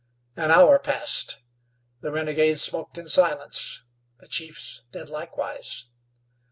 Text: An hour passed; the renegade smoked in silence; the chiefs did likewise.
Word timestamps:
An 0.35 0.49
hour 0.49 0.79
passed; 0.79 1.41
the 1.99 2.09
renegade 2.11 2.57
smoked 2.57 2.97
in 2.97 3.07
silence; 3.07 3.83
the 4.17 4.27
chiefs 4.27 4.81
did 4.91 5.09
likewise. 5.09 5.85